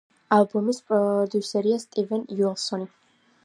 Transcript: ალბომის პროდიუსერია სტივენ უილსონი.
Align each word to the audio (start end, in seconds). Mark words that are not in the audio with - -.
ალბომის 0.37 0.79
პროდიუსერია 0.87 1.79
სტივენ 1.87 2.27
უილსონი. 2.39 2.93